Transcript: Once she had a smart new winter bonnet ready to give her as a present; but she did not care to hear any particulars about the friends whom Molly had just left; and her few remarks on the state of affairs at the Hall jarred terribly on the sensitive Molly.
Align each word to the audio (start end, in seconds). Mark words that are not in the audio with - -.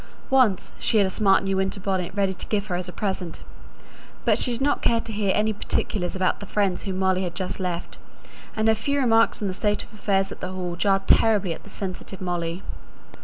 Once 0.31 0.71
she 0.79 0.97
had 0.97 1.05
a 1.05 1.11
smart 1.11 1.43
new 1.43 1.57
winter 1.57 1.79
bonnet 1.79 2.11
ready 2.15 2.33
to 2.33 2.47
give 2.47 2.65
her 2.65 2.75
as 2.75 2.89
a 2.89 2.91
present; 2.91 3.41
but 4.25 4.39
she 4.39 4.51
did 4.51 4.59
not 4.59 4.81
care 4.81 4.99
to 4.99 5.13
hear 5.13 5.31
any 5.35 5.53
particulars 5.53 6.15
about 6.15 6.39
the 6.39 6.47
friends 6.47 6.81
whom 6.81 6.97
Molly 6.97 7.21
had 7.21 7.35
just 7.35 7.59
left; 7.59 7.99
and 8.55 8.67
her 8.67 8.73
few 8.73 8.99
remarks 8.99 9.43
on 9.43 9.47
the 9.47 9.53
state 9.53 9.83
of 9.83 9.93
affairs 9.93 10.31
at 10.31 10.39
the 10.39 10.53
Hall 10.53 10.75
jarred 10.75 11.05
terribly 11.07 11.53
on 11.53 11.61
the 11.63 11.69
sensitive 11.69 12.19
Molly. 12.19 12.63